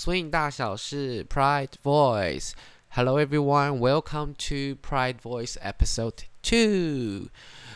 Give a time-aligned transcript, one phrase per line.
[0.00, 2.52] swing 大小事 Pride Voice.
[2.90, 7.28] Hello everyone, welcome to Pride Voice episode 2.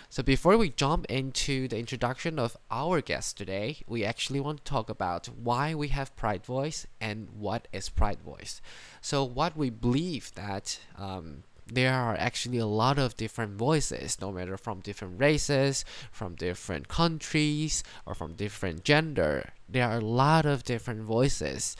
[0.08, 4.70] So before we jump into the introduction of our guest today, we actually want to
[4.70, 8.62] talk about why we have Pride Voice and what is Pride Voice.
[9.00, 14.32] So what we believe that um, there are actually a lot of different voices, no
[14.32, 19.50] matter from different races, from different countries, or from different gender.
[19.68, 21.76] There are a lot of different voices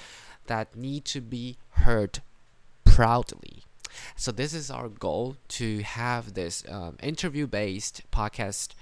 [0.48, 2.20] that need to be heard
[2.84, 3.63] proudly.
[4.16, 8.73] So this is our goal to have this um, interview-based podcast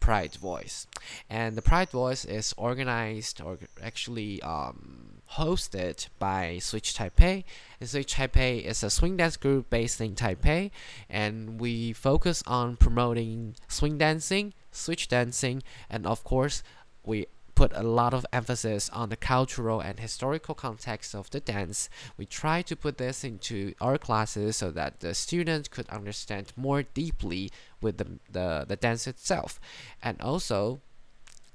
[0.00, 0.86] Pride Voice.
[1.28, 7.44] And the Pride Voice is organized or actually um, hosted by Switch Taipei.
[7.80, 10.70] And Switch Taipei is a swing dance group based in Taipei,
[11.08, 16.62] and we focus on promoting swing dancing, switch dancing, and of course,
[17.04, 17.26] we
[17.58, 21.90] put a lot of emphasis on the cultural and historical context of the dance.
[22.16, 26.84] We try to put this into our classes so that the students could understand more
[26.84, 29.58] deeply with the, the, the dance itself.
[30.00, 30.80] And also,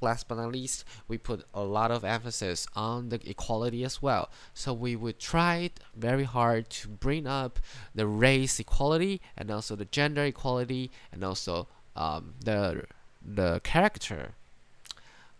[0.02, 4.30] last but not least, we put a lot of emphasis on the equality as well.
[4.54, 7.60] So we would try very hard to bring up
[7.96, 12.88] the race equality and also the gender equality and also um, the
[13.26, 14.34] the character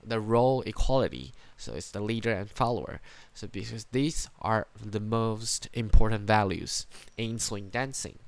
[0.06, 1.34] the role equality.
[1.58, 3.00] So it's the leader and follower.
[3.34, 6.86] So because these are the most important values
[7.18, 8.20] in swing dancing.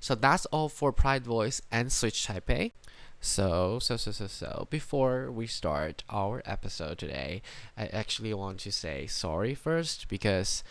[0.00, 2.72] So that's all for Pride Voice and Switch Taipei.
[3.20, 7.40] So, so, so, so, so, before we start our episode today,
[7.78, 10.64] I actually want to say sorry first because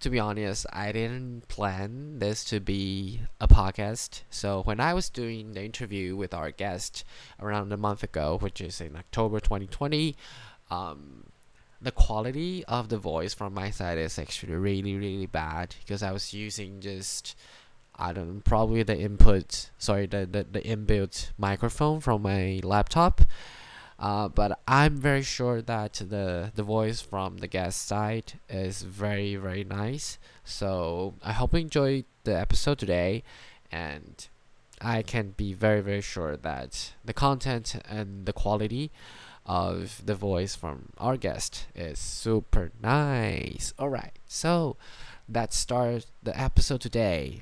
[0.00, 4.22] to be honest, I didn't plan this to be a podcast.
[4.30, 7.04] So when I was doing the interview with our guest
[7.40, 10.16] around a month ago, which is in October 2020,
[10.70, 11.24] um,
[11.80, 16.12] the quality of the voice from my side is actually really, really bad because I
[16.12, 17.36] was using just
[17.98, 23.22] I don't probably the input, sorry, the, the, the inbuilt microphone from my laptop.
[23.98, 29.36] Uh, but I'm very sure that the the voice from the guest side is very
[29.36, 30.18] very nice.
[30.44, 33.22] So I hope you enjoyed the episode today,
[33.72, 34.28] and
[34.82, 38.90] I can be very very sure that the content and the quality
[39.46, 43.72] of the voice from our guest is super nice.
[43.78, 44.76] All right, so
[45.32, 47.40] let's start the episode today.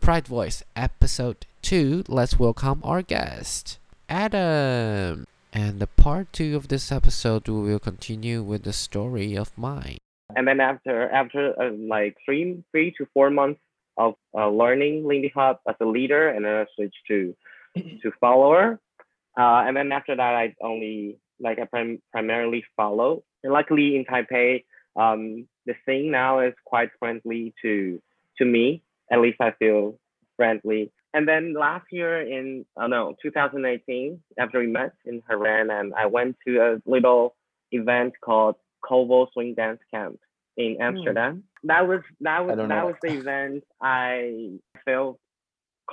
[0.00, 2.04] Pride Voice episode two.
[2.08, 3.78] Let's welcome our guest,
[4.08, 5.26] Adam.
[5.52, 9.98] And the part two of this episode, we will continue with the story of mine.
[10.36, 13.60] And then after after uh, like three three to four months
[13.96, 17.34] of uh, learning Lindy Hop as a leader, and then I switched to
[17.76, 18.80] to follower.
[19.38, 23.24] Uh, and then after that, I only like I prim- primarily follow.
[23.42, 24.64] And luckily in Taipei,
[24.96, 28.00] um, the scene now is quite friendly to
[28.38, 28.82] to me.
[29.10, 29.98] At least I feel
[30.36, 35.92] friendly and then last year in oh no 2018 after we met in Herräng and
[35.94, 37.34] I went to a little
[37.72, 40.18] event called Kovo Swing Dance Camp
[40.56, 40.82] in hmm.
[40.82, 41.36] Amsterdam.
[41.36, 41.42] Mm.
[41.64, 42.86] That was that was that know.
[42.86, 45.18] was the event I felt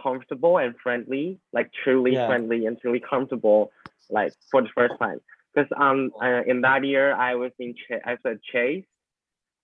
[0.01, 2.27] comfortable and friendly, like truly yeah.
[2.27, 3.72] friendly and truly comfortable,
[4.09, 5.19] like for the first time.
[5.53, 8.85] Because um uh, in that year I was in Ch- I said Chase,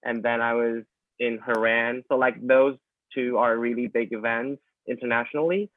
[0.04, 0.84] and then I was
[1.20, 2.04] in Herräng.
[2.10, 2.78] So like those
[3.14, 5.70] two are really big events internationally.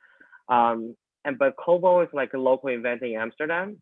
[0.49, 3.81] Um, and but Kovo is like a local event in Amsterdam,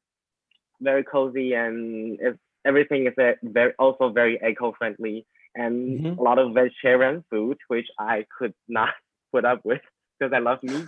[0.80, 3.12] very cozy and it's everything is
[3.42, 6.18] very also very eco-friendly and mm-hmm.
[6.18, 8.90] a lot of vegetarian food, which I could not
[9.32, 9.82] put up with
[10.18, 10.86] because I love meat.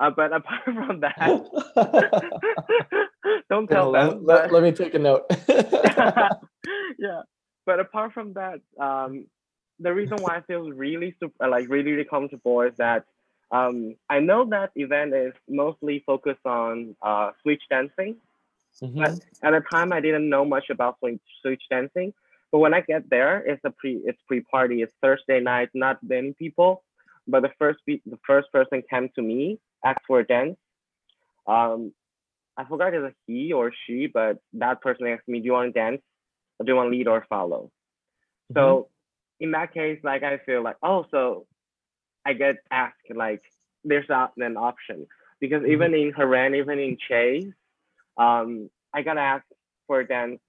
[0.00, 1.46] Uh, but apart from that,
[3.50, 4.24] don't tell let, them.
[4.24, 5.26] Let, let, me take a note.
[6.98, 7.22] yeah,
[7.64, 9.26] but apart from that, um,
[9.78, 13.04] the reason why I feel really super, like really, really comfortable is that
[13.50, 18.16] um, I know that event is mostly focused on uh, switch dancing,
[18.82, 18.98] mm-hmm.
[18.98, 19.10] but
[19.42, 22.12] at the time I didn't know much about switch switch dancing.
[22.50, 24.82] But when I get there, it's a pre it's pre party.
[24.82, 26.82] It's Thursday night, not many people,
[27.28, 30.56] but the first be- the first person came to me asked for a dance.
[31.46, 31.92] Um,
[32.56, 35.52] I forgot if it's a he or she, but that person asked me, "Do you
[35.52, 36.02] want to dance?
[36.58, 37.70] Or do you want to lead or follow?"
[38.52, 38.58] Mm-hmm.
[38.58, 38.88] So
[39.38, 41.46] in that case, like I feel like, oh, so
[42.26, 43.42] I get asked like
[43.84, 45.06] there's not an option
[45.40, 45.72] because mm-hmm.
[45.72, 47.52] even in Herräng, even in Chase,
[48.18, 49.52] um, I got asked
[49.86, 50.40] for a dance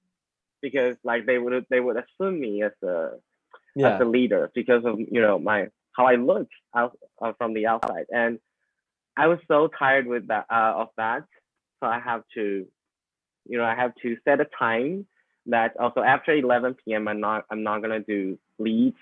[0.62, 3.12] because like they would they would assume me as a
[3.76, 3.96] yeah.
[3.96, 7.68] as a leader because of you know my how I look out uh, from the
[7.68, 8.40] outside and
[9.16, 11.26] I was so tired with that uh, of that
[11.80, 12.66] so I have to
[13.46, 15.06] you know I have to set a time
[15.48, 17.08] that also after 11 p.m.
[17.08, 18.96] I'm not I'm not gonna do lead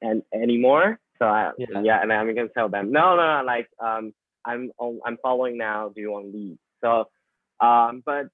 [0.00, 0.98] and anymore.
[1.18, 1.80] So I, Yeah.
[1.82, 2.02] yeah.
[2.02, 4.12] and I'm gonna tell them no, no, no, like um
[4.44, 5.90] I'm I'm following now.
[5.94, 6.58] Do you want lead?
[6.82, 7.08] So
[7.60, 8.26] um but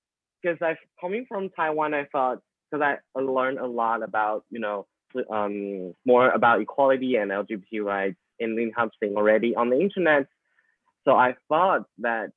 [0.43, 2.41] because I coming from Taiwan, I thought
[2.71, 2.83] because
[3.17, 4.87] I learned a lot about you know
[5.33, 10.27] um more about equality and LGBT rights in Lindy Hop thing already on the internet.
[11.05, 12.31] So I thought that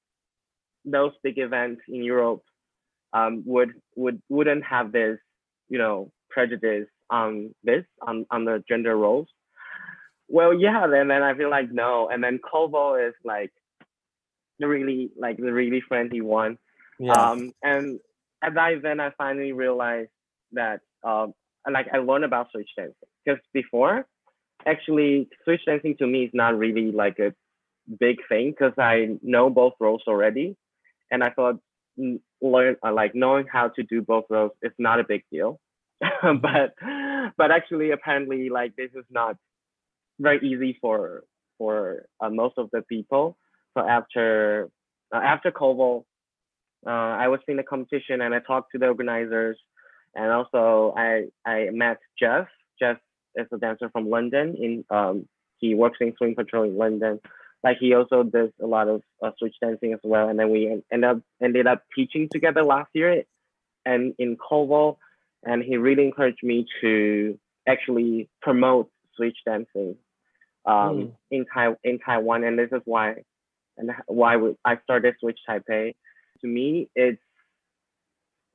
[0.85, 2.43] those big events in Europe
[3.13, 5.19] um, would would wouldn't have this
[5.69, 9.27] you know prejudice on this on on the gender roles.
[10.29, 13.51] Well, yeah, then then I feel like no, and then Kobo is like
[14.59, 16.57] the really like the really friendly one.
[16.99, 17.13] Yeah.
[17.13, 17.99] Um, and
[18.43, 20.09] at that event, I finally realized
[20.53, 21.33] that um,
[21.71, 22.95] like I learned about switch dancing
[23.25, 24.05] because before,
[24.65, 27.33] actually, switch dancing to me is not really like a
[27.99, 30.55] big thing because I know both roles already,
[31.11, 31.59] and I thought
[31.99, 35.59] mm, learn uh, like knowing how to do both roles is not a big deal.
[36.21, 36.75] but
[37.37, 39.37] but actually, apparently, like this is not
[40.19, 41.23] very easy for
[41.57, 43.37] for uh, most of the people.
[43.77, 44.69] So after
[45.13, 46.03] uh, after Koval,
[46.85, 49.57] uh, I was in the competition and I talked to the organizers,
[50.15, 52.47] and also I I met Jeff.
[52.79, 52.97] Jeff
[53.35, 54.55] is a dancer from London.
[54.59, 55.27] In um,
[55.57, 57.19] he works in Swing Patrol in London.
[57.63, 60.29] Like he also does a lot of uh, switch dancing as well.
[60.29, 63.23] And then we end up ended up teaching together last year,
[63.85, 64.97] and in Koval,
[65.43, 67.37] and he really encouraged me to
[67.67, 69.95] actually promote switch dancing
[70.67, 71.13] um, Mm.
[71.31, 73.23] in Tai in Taiwan, and this is why
[73.77, 75.95] and why we, I started Switch Taipei.
[76.41, 77.21] To me, it's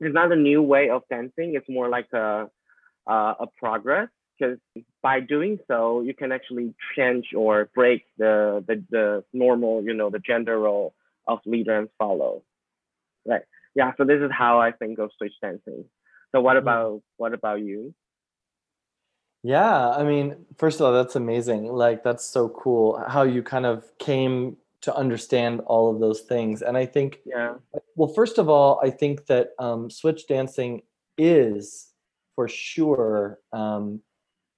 [0.01, 1.55] it's not a new way of dancing.
[1.55, 2.49] It's more like a
[3.09, 4.59] uh, a progress because
[5.03, 10.11] by doing so, you can actually change or break the, the the normal, you know,
[10.11, 10.95] the gender role
[11.27, 12.43] of leader and follow.
[13.27, 13.43] Right.
[13.75, 13.93] Yeah.
[13.97, 15.85] So this is how I think of switch dancing.
[16.33, 17.95] So what about what about you?
[19.43, 21.67] Yeah, I mean, first of all, that's amazing.
[21.73, 26.63] Like, that's so cool how you kind of came to understand all of those things.
[26.63, 27.55] And I think, Yeah.
[27.97, 30.83] well, first of all, I think that um, switch dancing
[31.19, 31.93] is
[32.37, 34.01] for sure um,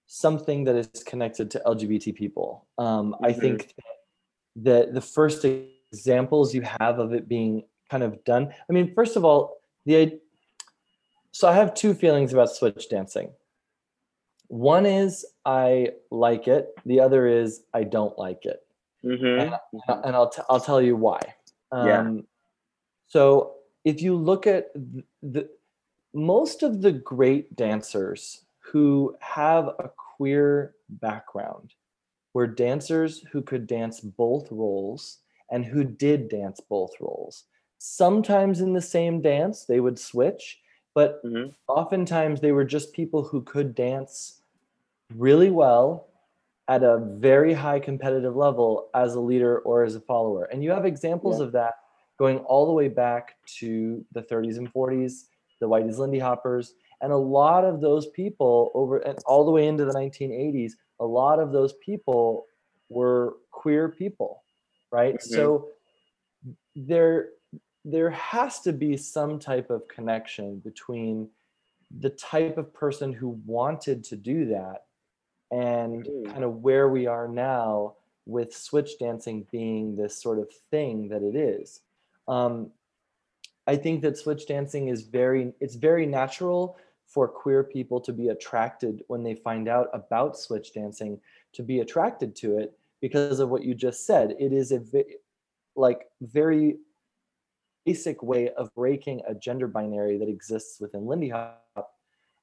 [0.06, 2.66] something that is connected to LGBT people.
[2.78, 3.40] Um, I Mhm.
[3.40, 3.74] think
[4.56, 5.44] that the first
[5.92, 8.54] examples you have of it being kind of done.
[8.68, 10.20] I mean, first of all, the
[11.32, 13.34] so I have two feelings about switch dancing.
[14.54, 16.68] One is I like it.
[16.86, 18.64] The other is I don't like it,
[19.04, 19.52] Mm-hmm.
[20.04, 21.34] and I'll t- I'll tell you why.
[21.72, 22.00] Yeah.
[22.00, 22.26] Um,
[23.08, 24.72] So if you look at
[25.22, 25.48] the
[26.14, 31.74] most of the great dancers who have a queer background
[32.34, 35.20] were dancers who could dance both roles
[35.50, 37.44] and who did dance both roles.
[37.78, 40.60] Sometimes in the same dance they would switch,
[40.94, 44.42] but hmm oftentimes they were just people who could dance
[45.12, 46.08] really well
[46.68, 50.44] at a very high competitive level as a leader or as a follower.
[50.44, 51.40] And you have examples Yeah.
[51.40, 51.74] of that
[52.18, 55.28] going all the way back to the 30s and 40s,
[55.60, 59.66] the Whitey's Lindy Hoppers, and a lot of those people over and all the way
[59.68, 62.46] into the 1980s, a lot of those people
[62.88, 64.44] were queer people,
[64.92, 65.20] right?
[65.22, 65.22] Mhm.
[65.22, 65.70] So
[66.74, 67.30] there
[67.84, 71.30] there has to be some type of connection between
[71.90, 74.86] the type of person who wanted to do that
[75.50, 76.30] and Mhm.
[76.32, 77.96] kind of where we are now
[78.26, 81.82] with switch dancing being this sort of thing that it is
[82.28, 82.72] um,
[83.66, 88.28] i think that switch dancing is very it's very natural for queer people to be
[88.28, 91.20] attracted when they find out about switch dancing
[91.52, 95.16] to be attracted to it because of what you just said it is a ve-
[95.76, 96.78] like very
[97.84, 101.92] basic way of breaking a gender binary that exists within Lindy Hop.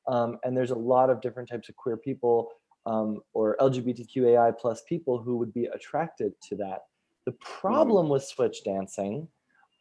[0.07, 2.51] Um, and there's a lot of different types of queer people
[2.85, 6.85] um, or LGBTQAI plus people who would be attracted to that.
[7.25, 9.27] The problem with switch dancing,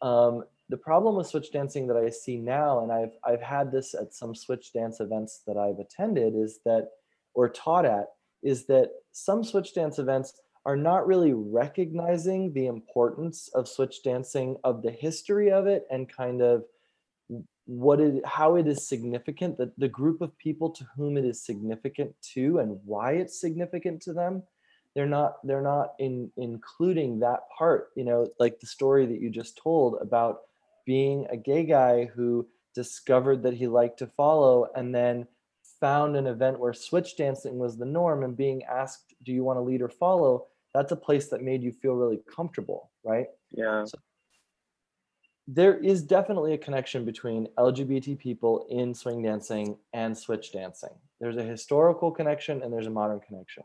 [0.02, 3.94] um, the problem with switch dancing that I see now, and I've I've had this
[3.94, 6.88] at some switch dance events that I've attended, is that
[7.34, 8.06] or taught at,
[8.42, 14.56] is that some switch dance events are not really recognizing the importance of switch dancing
[14.62, 16.64] of the history of it and kind of
[17.70, 21.40] what it how it is significant that the group of people to whom it is
[21.40, 24.42] significant to and why it's significant to them
[24.96, 29.30] they're not they're not in including that part you know like the story that you
[29.30, 30.40] just told about
[30.84, 35.24] being a gay guy who discovered that he liked to follow and then
[35.78, 39.56] found an event where switch dancing was the norm and being asked do you want
[39.56, 43.84] to lead or follow that's a place that made you feel really comfortable right Yeah.
[45.52, 50.94] There is definitely a connection between LGBT people in swing dancing and switch dancing.
[51.20, 53.64] There's a historical connection and there's a modern connection.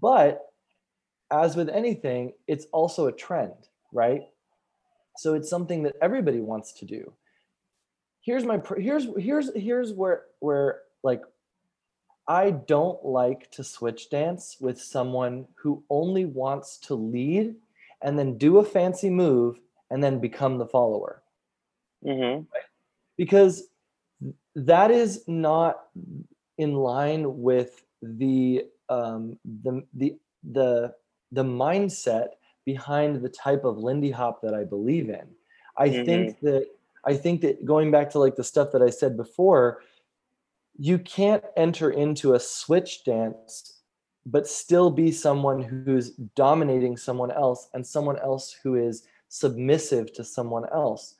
[0.00, 0.42] But
[1.32, 4.22] as with anything, it's also a trend, right?
[5.16, 7.12] So it's something that everybody wants to do.
[8.20, 11.22] Here's my here's here's here's where where like
[12.28, 17.56] I don't like to switch dance with someone who only wants to lead
[18.02, 19.58] and then do a fancy move
[19.90, 21.22] and then become the follower.
[22.04, 22.42] Mm-hmm.
[23.16, 23.68] Because
[24.54, 25.80] that is not
[26.58, 30.16] in line with the um, the the
[30.52, 30.94] the
[31.32, 32.28] the mindset
[32.64, 35.26] behind the type of Lindy Hop that I believe in.
[35.76, 36.04] I mm-hmm.
[36.04, 36.66] think that
[37.04, 39.82] I think that going back to like the stuff that I said before,
[40.76, 43.76] you can't enter into a switch dance
[44.26, 50.24] but still be someone who's dominating someone else and someone else who is submissive to
[50.24, 51.14] someone else.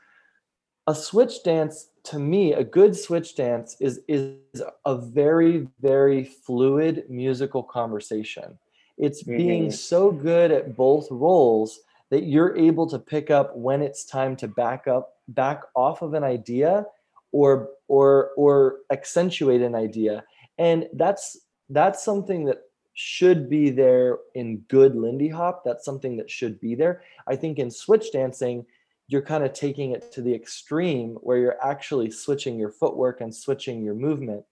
[0.86, 4.36] A switch dance to me, a good switch dance is is
[4.84, 8.58] a very very fluid musical conversation.
[8.96, 9.36] It's mm-hmm.
[9.36, 14.36] being so good at both roles that you're able to pick up when it's time
[14.36, 16.86] to back up back off of an idea
[17.32, 20.24] or or or accentuate an idea
[20.58, 21.36] and that's
[21.70, 22.58] that's something that
[22.96, 25.62] should be there in good lindy hop.
[25.64, 27.02] That's something that should be there.
[27.28, 28.66] I think in switch dancing
[29.08, 33.32] you're kind of taking it to the extreme where you're actually switching your footwork and
[33.32, 34.42] switching your movement.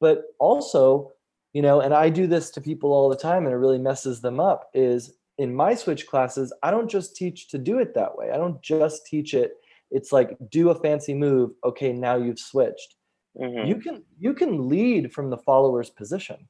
[0.00, 1.12] But also
[1.54, 4.20] you know and i do this to people all the time and it really messes
[4.20, 8.14] them up is in my switch classes i don't just teach to do it that
[8.16, 8.30] way.
[8.32, 9.52] I don't just teach it.
[9.90, 11.52] It's like do a fancy move.
[11.64, 12.96] Okay now you've switched.
[13.40, 13.66] Mm-hmm.
[13.66, 16.48] you can you can lead from the follower's position.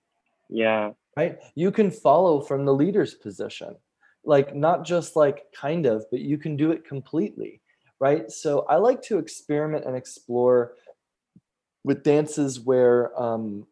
[0.50, 3.75] Yeah right you can follow from the leader's position
[4.25, 7.61] like not just like kind of but you can do it completely
[8.00, 10.75] right so i like to experiment and explore
[11.85, 13.66] with dances where um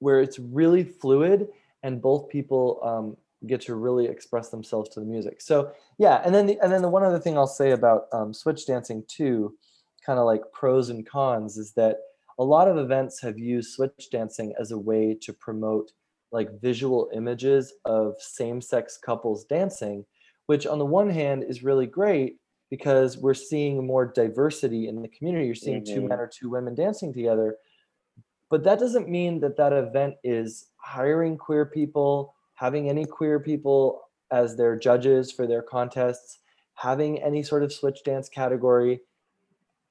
[0.00, 1.48] where it's really fluid
[1.82, 5.40] and both people um, get to really express themselves to the music.
[5.40, 8.34] So yeah, and then the, and then the one other thing I'll say about um,
[8.34, 9.54] switch dancing too,
[10.04, 11.98] kind of like pros and cons, is that
[12.38, 15.92] a lot of events have used switch dancing as a way to promote
[16.32, 20.04] like visual images of same-sex couples dancing,
[20.46, 22.36] which on the one hand is really great
[22.70, 25.46] because we're seeing more diversity in the community.
[25.46, 25.94] You're seeing mm-hmm.
[25.94, 27.56] two men or two women dancing together
[28.50, 34.02] but that doesn't mean that that event is hiring queer people having any queer people
[34.30, 36.40] as their judges for their contests
[36.74, 39.00] having any sort of switch dance category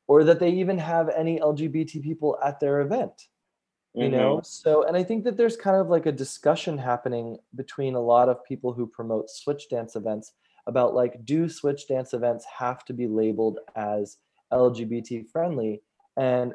[0.07, 3.27] or that they even have any lgbt people at their event
[3.93, 4.11] you mm-hmm.
[4.11, 7.99] know so and i think that there's kind of like a discussion happening between a
[7.99, 10.33] lot of people who promote switch dance events
[10.67, 14.17] about like do switch dance events have to be labeled as
[14.53, 15.81] lgbt friendly
[16.17, 16.53] and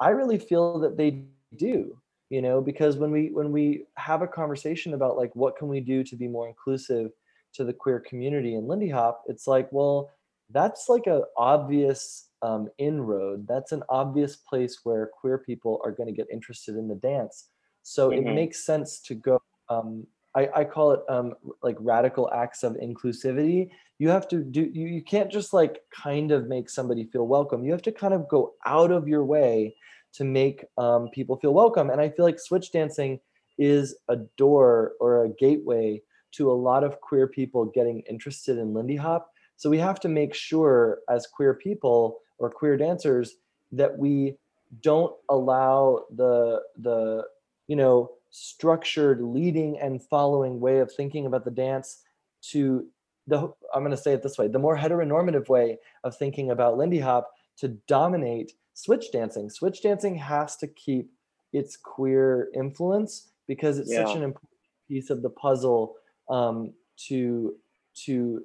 [0.00, 1.24] i really feel that they
[1.56, 1.96] do
[2.28, 5.80] you know because when we when we have a conversation about like what can we
[5.80, 7.10] do to be more inclusive
[7.54, 10.10] to the queer community in lindy hop it's like well
[10.50, 16.08] that's like a obvious um, inroad that's an obvious place where queer people are going
[16.08, 17.48] to get interested in the dance
[17.82, 18.26] so mm-hmm.
[18.26, 22.74] it makes sense to go um, I, I, call it um, like radical acts of
[22.74, 27.26] inclusivity you have to do you, you can't just like kind of make somebody feel
[27.26, 29.74] welcome you have to kind of go out of your way
[30.16, 31.90] to make um, people feel welcome.
[31.90, 33.20] And I feel like switch dancing
[33.58, 36.02] is a door or a gateway
[36.32, 39.30] to a lot of queer people getting interested in Lindy Hop.
[39.56, 43.36] So we have to make sure as queer people or queer dancers
[43.72, 44.36] that we
[44.82, 47.24] don't allow the the
[47.68, 52.02] you know structured leading and following way of thinking about the dance
[52.42, 52.86] to
[53.26, 56.76] the I'm going to say it this way the more heteronormative way of thinking about
[56.76, 59.48] Lindy Hop to dominate switch dancing.
[59.50, 61.10] Switch dancing has to keep
[61.52, 64.04] its queer influence because it's yeah.
[64.04, 64.50] such an important
[64.86, 65.94] piece of the puzzle
[66.28, 66.72] um,
[67.08, 67.54] to
[67.94, 68.44] to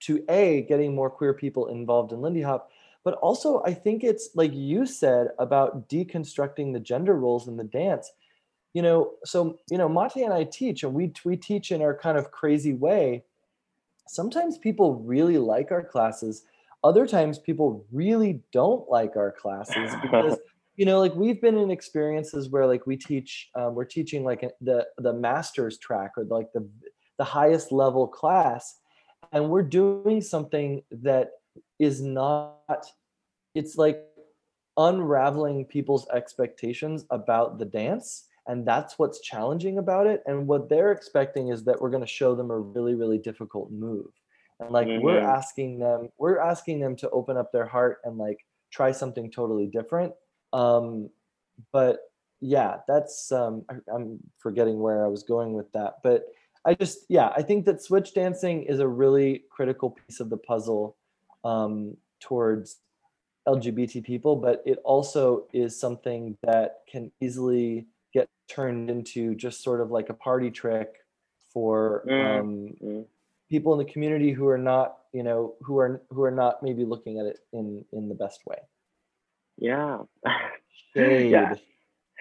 [0.00, 2.70] to a getting more queer people involved in Lindy Hop,
[3.04, 7.64] but also I think it's like you said about deconstructing the gender roles in the
[7.64, 8.10] dance.
[8.72, 11.96] You know, so you know, Mate and I teach, and we we teach in our
[11.96, 13.24] kind of crazy way.
[14.08, 16.44] Sometimes people really like our classes
[16.84, 20.38] other times people really don't like our classes because
[20.76, 24.48] you know like we've been in experiences where like we teach um, we're teaching like
[24.60, 26.68] the the master's track or like the
[27.16, 28.76] the highest level class
[29.32, 31.30] and we're doing something that
[31.78, 32.86] is not
[33.54, 34.02] it's like
[34.76, 40.90] unraveling people's expectations about the dance and that's what's challenging about it and what they're
[40.92, 44.06] expecting is that we're going to show them a really really difficult move
[44.60, 45.24] and like we're Mhm.
[45.38, 48.38] asking them we're asking them to open up their heart and like
[48.70, 50.12] try something totally different
[50.52, 51.08] um
[51.72, 52.00] but
[52.40, 56.26] yeah that's um I, i'm forgetting where i was going with that but
[56.64, 60.36] i just yeah i think that switch dancing is a really critical piece of the
[60.36, 60.96] puzzle
[61.44, 62.80] um towards
[63.46, 69.80] lgbt people but it also is something that can easily get turned into just sort
[69.80, 70.96] of like a party trick
[71.52, 72.40] for Mm.
[72.40, 73.04] um Mm.
[73.50, 76.84] people in the community who are not you know who are who are not maybe
[76.84, 78.58] looking at it in in the best way
[79.58, 79.98] Yeah.
[80.94, 81.54] shade Yeah.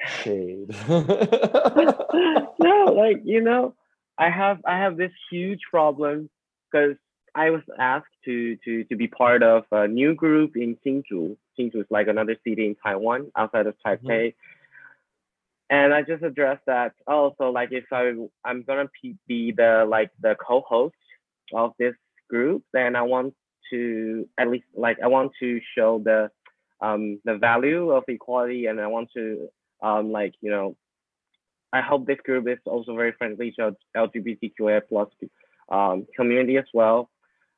[0.06, 0.70] shade
[2.60, 3.76] no, like you know,
[4.18, 6.30] I have I have this huge problem
[6.72, 6.98] because
[7.36, 11.36] I was asked to to to be part of a new group in Hsinchu.
[11.58, 14.36] Hsinchu is like another city in Taiwan outside of Taipei.
[15.70, 16.94] And I just addressed that.
[17.08, 18.14] Oh, so like if I
[18.46, 18.90] I'm gonna
[19.28, 20.96] be the like the co-host
[21.54, 21.96] of this
[22.30, 23.34] group, then I want
[23.72, 26.30] to at least like I want to show the
[26.82, 29.50] um the value of equality, and I want to
[29.82, 30.76] um like you know
[31.74, 35.10] I hope this group is also very friendly to LGBTQIA plus
[35.70, 37.10] um, community as well.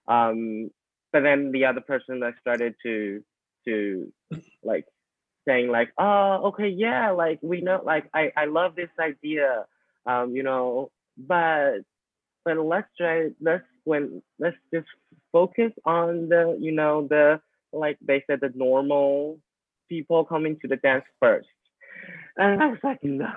[0.08, 0.70] Um,
[1.12, 3.24] but then the other person that started to
[3.66, 4.12] to
[4.64, 4.86] like
[5.48, 9.66] saying like, oh, okay, yeah, like we know, like I I love this idea,
[10.06, 11.80] um, you know, but
[12.44, 14.88] but let's try let's when let's just
[15.32, 17.40] focus on the you know the
[17.72, 19.40] like they said the normal
[19.90, 21.48] people coming to the dance first,
[22.38, 23.32] and I was like no.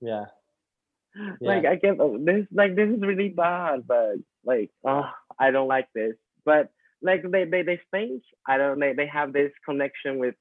[0.00, 0.26] Yeah.
[1.40, 5.68] Like I get oh, this like this is really bad, but like oh I don't
[5.68, 6.14] like this.
[6.44, 6.70] But
[7.02, 10.34] like they they, they think I don't they, they have this connection with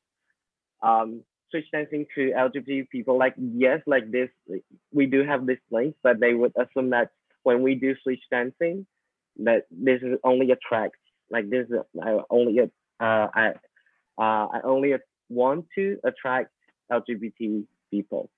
[0.82, 3.18] um switch dancing to LGBT people.
[3.18, 4.30] Like yes, like this
[4.92, 7.10] we do have this link, but they would assume that
[7.44, 8.86] when we do switch dancing,
[9.38, 10.96] that this is only attract
[11.30, 12.68] like this is I only uh
[13.00, 13.54] I
[14.18, 14.96] uh I only
[15.30, 16.52] want to attract
[16.92, 18.30] LGBT people.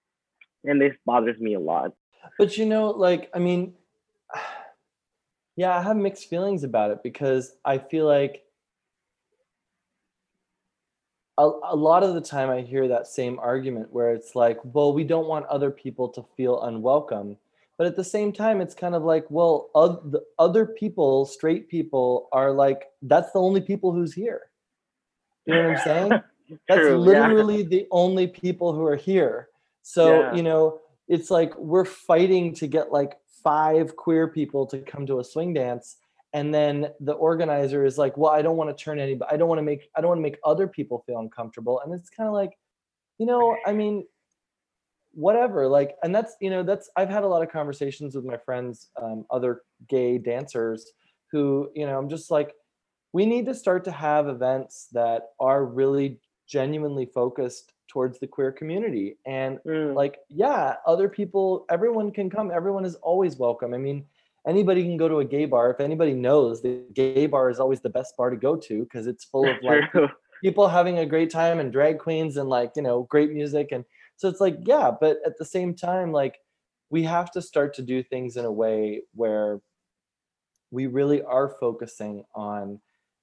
[0.65, 1.93] And this bothers me a lot.
[2.37, 3.73] but you know like i mean
[5.59, 8.43] yeah i have mixed feelings about it because i feel like
[11.37, 14.93] a, a lot of the time i hear that same argument where it's like well
[14.93, 17.35] we don't want other people to feel unwelcome
[17.77, 21.67] but at the same time it's kind of like well oth- the other people straight
[21.67, 24.43] people are like that's the only people who's here
[25.45, 26.09] you know what i'm saying
[26.69, 26.95] that's True, yeah.
[26.95, 29.49] literally the only people who are here
[29.81, 30.35] so Yeah.
[30.35, 35.19] you know it's like we're fighting to get like five queer people to come to
[35.19, 35.97] a swing dance
[36.33, 39.49] and then the organizer is like well i don't want to turn anybody i don't
[39.49, 42.27] want to make i don't want to make other people feel uncomfortable and it's kind
[42.27, 42.51] of like
[43.17, 44.05] you know i mean
[45.13, 48.37] whatever like and that's you know that's i've had a lot of conversations with my
[48.37, 50.91] friends um, other gay dancers
[51.31, 52.53] who you know i'm just like
[53.11, 58.51] we need to start to have events that are really genuinely focused towards the queer
[58.51, 59.17] community.
[59.25, 62.51] And Mm, like yeah other people everyone can come.
[62.51, 63.73] Everyone is always welcome.
[63.73, 64.05] I mean
[64.47, 65.71] anybody can go to a gay bar.
[65.71, 69.07] If anybody knows the gay bar is always the best bar to go to because
[69.07, 69.83] it's full of like
[70.43, 73.69] people having a great time and drag queens and like you know great music.
[73.71, 73.83] And
[74.15, 76.39] so it's like yeah but at the same time like
[76.89, 79.61] we have to start to do things in a way where
[80.71, 82.79] we really are focusing on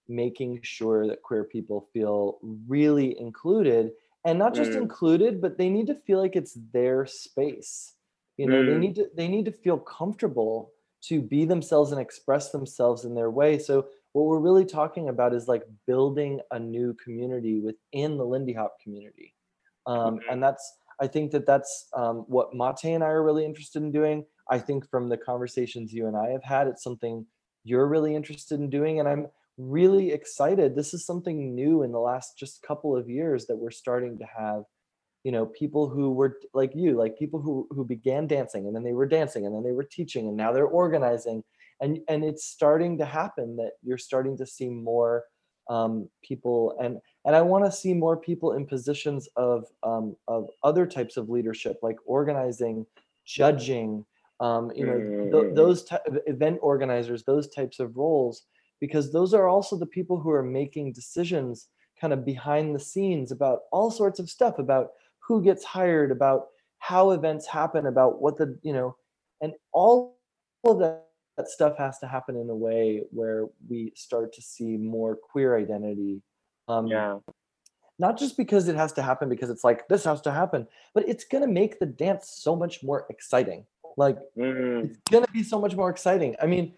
[0.09, 3.91] making sure that queer people feel really included
[4.27, 4.83] and not just Mm.
[4.83, 7.95] included but they need to feel like it's their space
[8.37, 8.81] you know they Mm.
[8.81, 13.31] need to they need to feel comfortable to be themselves and express themselves in their
[13.31, 18.25] way so what we're really talking about is like building a new community within the
[18.27, 19.35] lindy hop community
[19.87, 20.29] um, Mhm.
[20.31, 23.93] and that's i think that that's um, what mate and i are really interested in
[23.93, 27.27] doing i think from the conversations you and i have had it's something
[27.65, 29.27] you're really interested in doing and i'm
[29.59, 30.75] really excited.
[30.75, 34.25] This is something new in the last just couple of years that we're starting to
[34.39, 34.65] have
[35.25, 38.85] you know people who were like you like people who who began dancing and then
[38.85, 41.43] they were dancing and then they were teaching and now they're organizing.
[41.81, 45.25] And and it's starting to happen that you're starting to see more
[45.69, 50.49] um, people and and I want to see more people in positions of um, of
[50.63, 52.87] other types of leadership like organizing,
[53.25, 54.05] judging,
[54.41, 55.55] um, you know th- Mm.
[55.57, 58.47] those ty- event organizers, those types of roles
[58.81, 61.69] because those are also the people who are making decisions
[62.01, 66.49] kind of behind the scenes about all sorts of stuff about who gets hired about
[66.79, 68.97] how events happen about what the you know
[69.41, 70.19] and all
[70.65, 74.77] of that, that stuff has to happen in a way where we start to see
[74.77, 76.23] more queer identity
[76.69, 77.19] um, yeah.
[77.99, 81.09] not just because it has to happen because it's like this has to happen but
[81.09, 83.65] it's going to make the dance so much more exciting.
[83.97, 86.37] Like Mm, it's going to be so much more exciting.
[86.43, 86.75] I mean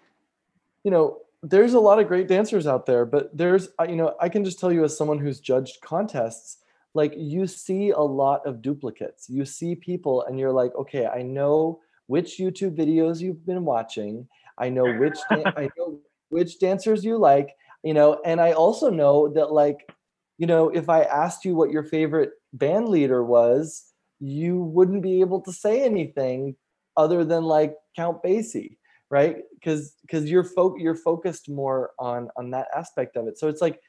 [0.85, 4.14] you know there's a lot of great dancers out there, but there's uh, you know
[4.20, 6.59] I can just tell you as someone who's judged contests,
[6.94, 9.29] like you see a lot of duplicates.
[9.29, 14.27] You see people, and you're like, okay, I know which YouTube videos you've been watching.
[14.59, 19.29] I know which I know which dancers you like, you know, and I also know
[19.35, 19.90] that like,
[20.38, 25.20] you know, if I asked you what your favorite band leader was, you wouldn't be
[25.20, 26.57] able to say anything
[26.96, 28.78] other than like Count Basie,
[29.11, 29.38] right?
[29.55, 33.38] Because because you're fo- you're focused more on on that aspect of it.
[33.38, 33.81] So it's like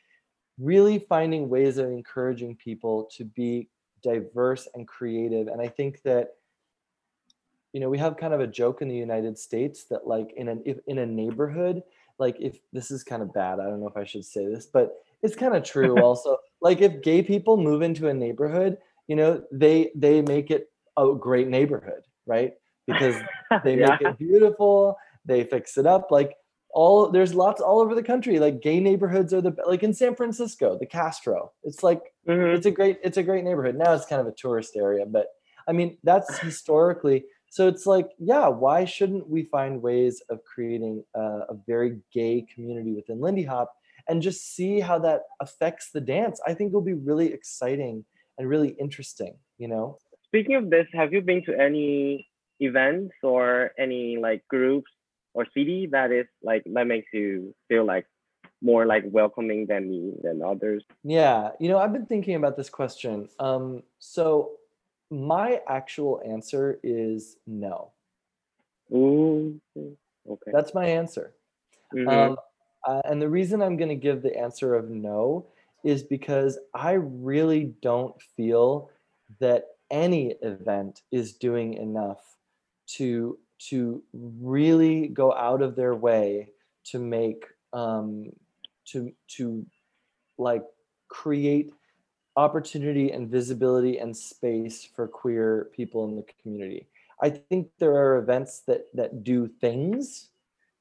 [0.57, 3.69] really finding ways of encouraging people to be
[4.03, 5.47] diverse and creative.
[5.47, 6.35] And I think that
[7.73, 10.47] you know we have kind of a joke in the United States that like in
[10.47, 11.83] an if in a neighborhood,
[12.17, 14.65] like if this is kind of bad, I don't know if I should say this,
[14.65, 16.37] but it's kind of true also.
[16.61, 18.77] like if gay people move into a neighborhood,
[19.07, 22.53] you know, they they make it a great neighborhood, right?
[22.85, 23.15] Because
[23.63, 23.91] they yeah.
[23.91, 24.97] make it beautiful,
[25.29, 26.11] they fix it up.
[26.11, 26.35] Like
[26.71, 28.39] all there's lots all over the country.
[28.39, 31.51] Like gay neighborhoods are the like in San Francisco the Castro.
[31.63, 32.55] It's like mm-hmm.
[32.55, 33.75] it's a great it's a great neighborhood.
[33.75, 35.27] Now it's kind of a tourist area but
[35.67, 41.03] I mean that's historically so it's like yeah why shouldn't we find ways of creating
[41.15, 43.73] a, a very gay community within Lindy Hop
[44.07, 46.39] and just see how that affects the dance?
[46.45, 48.05] I think will be really exciting
[48.37, 49.97] and really interesting you know?
[50.25, 52.27] Speaking of this have you been to any
[52.59, 54.91] events or any like groups
[55.33, 58.05] or city that is like that makes you feel like
[58.61, 60.83] more like welcoming than me than others?
[61.03, 64.51] Yeah you know i've been thinking about this question um so
[65.11, 67.91] my actual answer is no.
[68.93, 70.51] Ooh, okay.
[70.53, 71.33] That's my answer.
[71.95, 72.07] Mm-hmm.
[72.07, 72.37] um
[72.87, 75.47] uh, and the reason i'm going to give the answer of no
[75.83, 78.91] is because i really don't feel
[79.39, 82.37] that any event is doing enough
[82.85, 86.49] to to really go out of their way
[86.85, 88.31] to make um,
[88.85, 89.65] to to
[90.37, 90.63] like
[91.09, 91.71] create
[92.35, 96.87] opportunity and visibility and space for queer people in the community.
[97.21, 100.29] I think there are events that that do things.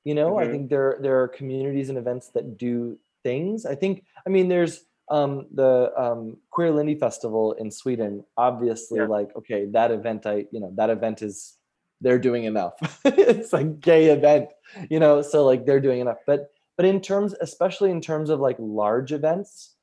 [0.04, 0.48] You know, mm-hmm.
[0.48, 3.66] I think there there are communities and events that do things.
[3.66, 8.24] I think I mean there's um, the um, Queer Lindy Festival in Sweden.
[8.36, 9.06] Obviously, yeah.
[9.06, 11.57] like okay, that event I you know that event is
[12.00, 12.74] they're doing enough.
[13.04, 14.50] it's a gay event,
[14.90, 16.18] you know, so like they're doing enough.
[16.26, 19.74] But but in terms, especially in terms of like large events,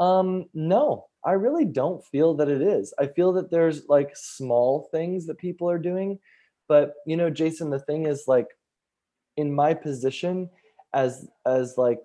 [0.00, 2.92] um, no, I really don't feel that it is.
[2.98, 6.18] I feel that there's like small things that people are doing.
[6.68, 8.48] But you know, Jason, the thing is like
[9.36, 10.50] in my position
[10.92, 12.00] as as like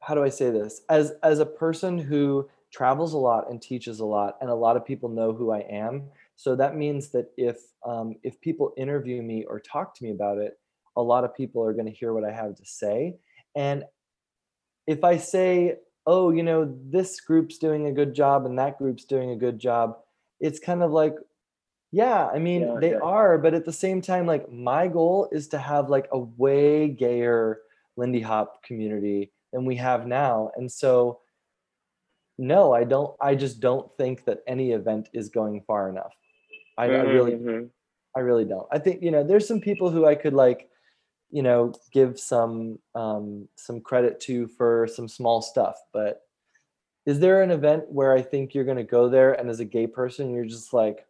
[0.00, 0.82] how do I say this?
[0.88, 4.76] As as a person who travels a lot and teaches a lot and a lot
[4.76, 6.04] of people know who I am
[6.36, 10.38] so that means that if um, if people interview me or talk to me about
[10.38, 10.58] it,
[10.96, 13.16] a lot of people are going to hear what I have to say.
[13.54, 13.84] And
[14.86, 19.04] if I say, "Oh, you know, this group's doing a good job and that group's
[19.04, 19.96] doing a good job,"
[20.38, 21.14] it's kind of like,
[21.90, 25.48] yeah, I mean, yeah, they are, but at the same time, like my goal is
[25.48, 27.60] to have like a way gayer
[27.96, 31.20] Lindy Hop community than we have now, and so
[32.38, 33.16] no, I don't.
[33.20, 36.12] I just don't think that any event is going far enough.
[36.78, 37.08] I, mm-hmm.
[37.08, 37.66] I really, mm-hmm.
[38.16, 38.66] I really don't.
[38.72, 40.68] I think you know, there's some people who I could like,
[41.30, 45.76] you know, give some um, some credit to for some small stuff.
[45.92, 46.22] But
[47.06, 49.64] is there an event where I think you're going to go there and as a
[49.64, 51.06] gay person, you're just like,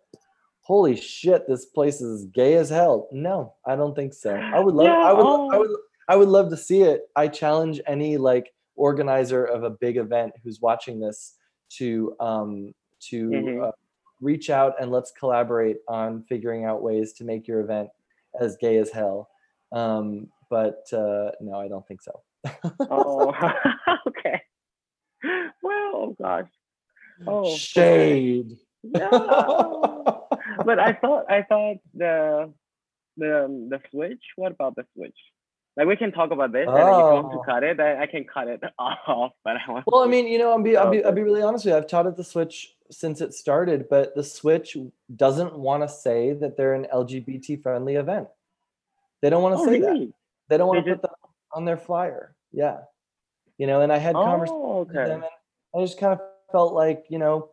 [0.60, 3.08] holy shit, this place is gay as hell?
[3.12, 4.34] No, I don't think so.
[4.34, 5.50] I would love, yeah, I would, oh.
[5.52, 5.70] I would,
[6.08, 7.02] I would love to see it.
[7.16, 11.34] I challenge any like organizer of a big event who's watching this
[11.68, 13.64] to um to mm-hmm.
[13.64, 13.70] uh,
[14.20, 17.88] reach out and let's collaborate on figuring out ways to make your event
[18.40, 19.28] as gay as hell.
[19.72, 22.22] Um, but uh, no, I don't think so.
[22.90, 23.32] oh,
[24.08, 24.42] okay.
[25.62, 26.48] Well, oh gosh.
[27.26, 28.56] Oh, shade.
[28.82, 30.28] No.
[30.64, 32.52] but I thought I thought the
[33.16, 34.22] the the switch.
[34.36, 35.16] What about the switch?
[35.76, 36.74] Like we can talk about this, oh.
[36.74, 37.42] and if you want to oh.
[37.42, 39.32] cut it, I, I can cut it off.
[39.44, 39.84] But I want.
[39.86, 41.78] Well, I mean, you know, I'll be, I'll be, I'll be really honest with you.
[41.78, 44.76] I've taught at the Switch since it started, but the Switch
[45.14, 48.28] doesn't want to say that they're an LGBT friendly event.
[49.20, 50.06] They don't want to oh, say really?
[50.06, 50.12] that.
[50.48, 51.10] They don't want to put that
[51.52, 52.34] on their flyer.
[52.52, 52.78] Yeah,
[53.58, 53.82] you know.
[53.82, 54.98] And I had oh, conversations okay.
[54.98, 55.30] with them, and
[55.82, 56.20] I just kind of
[56.52, 57.50] felt like, you know,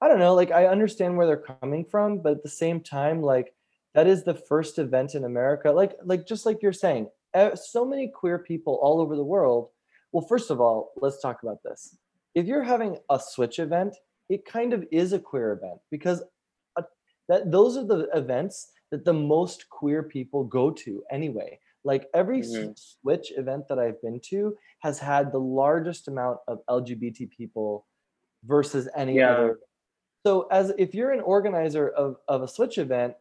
[0.00, 3.22] I don't know, like I understand where they're coming from, but at the same time,
[3.22, 3.54] like
[3.94, 5.70] that is the first event in America.
[5.70, 7.08] Like, like just like you're saying,
[7.54, 9.68] so many queer people all over the world.
[10.12, 11.96] Well, first of all, let's talk about this.
[12.34, 13.96] If you're having a switch event,
[14.28, 16.22] it kind of is a queer event because
[16.76, 16.82] uh,
[17.28, 21.58] that those are the events that the most queer people go to anyway.
[21.84, 22.78] Like every Mhm.
[22.78, 27.86] Switch event that I've been to has had the largest amount of LGBT people
[28.44, 29.32] versus any Yeah.
[29.32, 29.60] other.
[30.24, 33.14] So as if you're an organizer of, of a Switch event,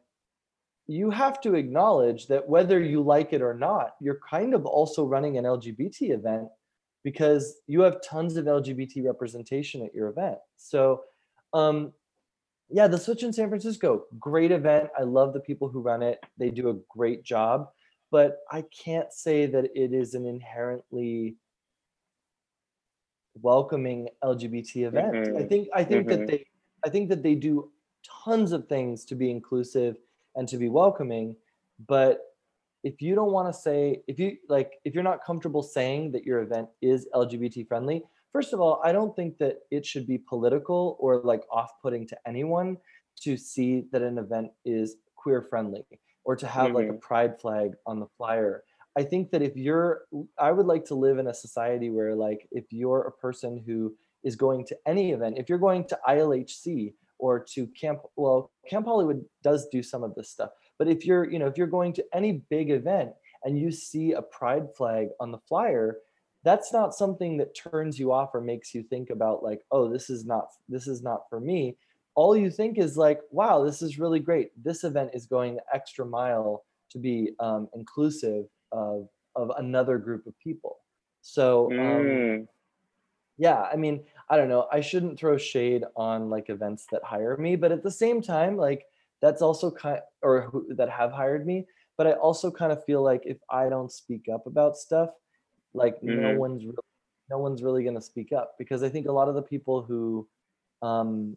[0.88, 5.06] you have to acknowledge that whether you like it or not, you're kind of also
[5.06, 6.50] running an LGBT event
[7.04, 10.40] because you have tons of LGBT representation at your event.
[10.58, 11.04] So,
[11.54, 11.94] um,
[12.70, 14.90] yeah, the Switch in San Francisco, great event.
[14.98, 16.20] I love the people who run it.
[16.38, 17.70] They do a great job,
[18.12, 21.38] but I can't say that it is an inherently
[23.42, 25.18] welcoming LGBT event.
[25.38, 25.50] I Mhm.
[25.50, 26.10] think I think Mhm.
[26.10, 26.46] that they
[26.86, 27.72] I think that they do
[28.26, 29.98] tons of things to be inclusive
[30.36, 31.36] and to be welcoming,
[31.88, 32.22] but
[32.84, 36.24] if you don't want to say if you like if you're not comfortable saying that
[36.26, 40.18] your event is LGBT friendly, first of all, I don't think that it should be
[40.18, 42.78] political or like off-putting to anyone
[43.22, 45.86] to see that an event is queer friendly
[46.26, 47.02] or to have like a Mhm.
[47.02, 48.64] pride flag on the flyer.
[48.98, 50.06] I think that if you're
[50.38, 53.96] I would like to live in a society where like if you're a person who
[54.24, 56.94] is going to any event, if you're going to ILHC
[57.24, 60.50] or to Camp well, Camp Hollywood does do some of this stuff.
[60.78, 63.12] But if you're, you know, if you're going to any big event
[63.46, 66.00] and you see a pride flag on the flyer,
[66.44, 70.10] that's not something that turns you off or makes you think about like, oh, this
[70.10, 71.78] is not this is not for me.
[72.16, 74.52] All you think is like, wow, this is really great.
[74.62, 79.08] This event is going the extra mile to be um, inclusive of
[79.38, 80.76] of another group of people.
[81.22, 82.48] So um, Mm.
[83.38, 87.36] Yeah i mean i don't know i shouldn't throw shade on like events that hire
[87.38, 88.86] me but at the same time like
[89.22, 91.66] that's also kind or who, that have hired me
[91.98, 95.10] but i also kind of feel like if i don't speak up about stuff
[95.74, 96.38] like no Mhm.
[96.38, 96.78] one's really,
[97.30, 99.82] no one's really going to speak up because i think a lot of the people
[99.82, 100.28] who
[100.82, 101.36] um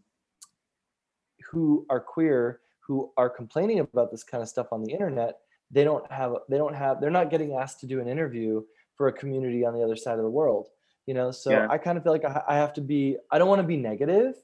[1.51, 5.85] who are queer who are complaining about this kind of stuff on the internet they
[5.85, 8.63] don't have they don't have they're not getting asked to do an interview
[8.97, 10.69] for a community on the other side of the world
[11.07, 11.67] you know so Yeah.
[11.71, 13.77] i kind of feel like I, I have to be i don't want to be
[13.77, 14.35] negative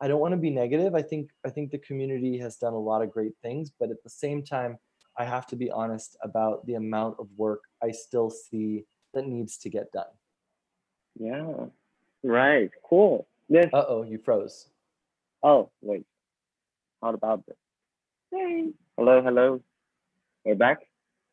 [0.00, 2.78] i don't want to be negative i think i think the community has done a
[2.78, 4.78] lot of great things but at the same time
[5.18, 9.56] i have to be honest about the amount of work i still see that needs
[9.58, 10.12] to get done
[11.18, 11.66] Yeah.
[12.22, 12.70] Right.
[12.88, 13.26] Cool.
[13.48, 13.70] Yes.
[13.72, 14.68] uh-oh you froze
[15.42, 16.04] Oh, wait.
[17.02, 17.56] How about this?
[18.30, 18.72] Hey.
[18.98, 19.62] Hello, hello.
[20.44, 20.78] We're back?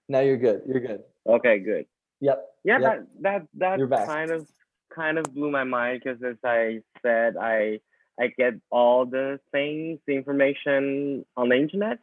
[0.10, 1.86] now you're good you're good Okay, good.
[2.22, 3.08] yep Yeah, Yep.
[3.24, 4.48] that that that kind of
[4.94, 7.80] kind of blew my mind because as I said, I
[8.20, 12.00] I get all the things, the information on the internet,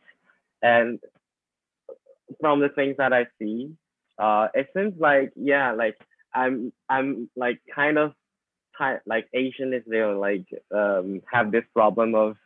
[0.62, 1.00] and
[2.40, 3.72] from the things that I see,
[4.18, 5.96] uh, it seems like yeah, like
[6.34, 8.12] I'm I'm like kind of
[8.78, 12.36] ti- like Asian is there like um have this problem of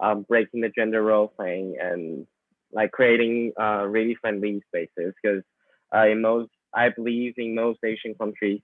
[0.00, 2.26] um breaking the gender role thing and
[2.72, 5.42] like creating uh really friendly spaces because
[5.94, 8.60] uh, in most I believe in most Asian countries,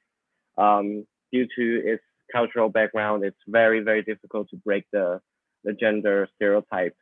[0.60, 0.86] um,
[1.32, 5.20] due to its cultural background, it's very, very difficult to break the,
[5.64, 6.96] the gender stereotype,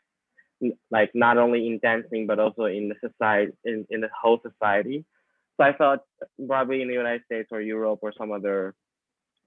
[0.90, 5.04] like not only in dancing, but also in the society, in, in the whole society.
[5.56, 6.00] So I thought
[6.46, 8.74] probably in the United States or Europe or some other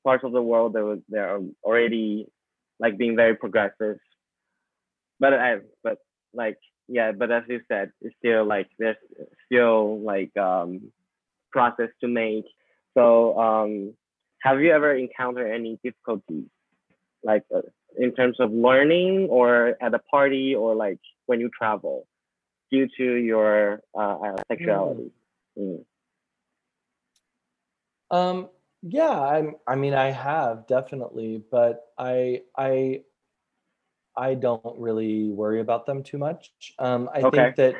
[0.04, 0.76] parts of the world,
[1.10, 2.28] there are already
[2.80, 3.98] like being very progressive.
[5.20, 5.98] But I, but
[6.34, 8.98] like, yeah, but as you said, it's still like, there's
[9.46, 10.92] still like, um,
[11.52, 12.46] process to make.
[12.98, 13.94] So, um,
[14.42, 16.46] have you ever encountered any difficulties,
[17.24, 17.62] like uh,
[17.98, 22.08] in terms of learning or at a party or like when you travel,
[22.72, 25.12] due to your uh, uh, sexuality?
[25.58, 25.86] Mm.
[28.10, 28.50] Um,
[28.82, 33.04] yeah, I'm, I mean, I have definitely, but I, I,
[34.18, 36.52] I don't really worry about them too much.
[36.80, 37.38] Um, I Okay.
[37.38, 37.76] think that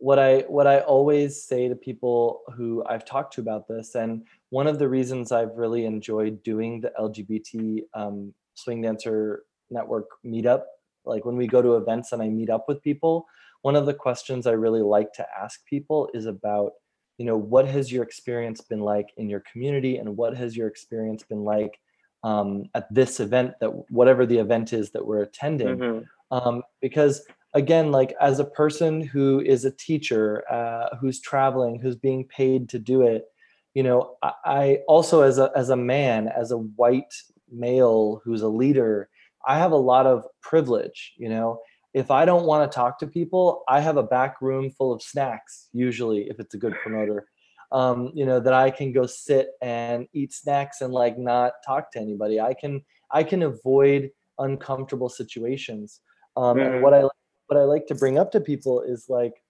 [0.00, 4.24] what I, what I always say to people who I've talked to about this, and
[4.48, 10.62] one of the reasons I've really enjoyed doing the LGBT um, swing dancer network meetup,
[11.04, 13.26] like when we go to events and I meet up with people,
[13.62, 16.72] one of the questions I really like to ask people is about
[17.18, 20.66] you know what has your experience been like in your community and what has your
[20.66, 21.78] experience been like
[22.24, 26.06] um, at this event that whatever the event is that we're attending Mhm.
[26.30, 31.96] um, because again like as a person who is a teacher uh, who's traveling who's
[31.96, 33.24] being paid to do it
[33.74, 37.14] you know I, I also as a as a man as a white
[37.50, 39.08] male who's a leader
[39.46, 41.60] i have a lot of privilege you know
[41.92, 45.02] if I don't want to talk to people, I have a back room full of
[45.02, 47.26] snacks, usually, if it's a good promoter,
[47.72, 51.90] um, you know, that I can go sit and eat snacks and like not talk
[51.92, 52.40] to anybody.
[52.40, 56.00] I can I can avoid uncomfortable situations.
[56.36, 57.02] Um, And what I
[57.50, 59.42] what I like to bring up to people is like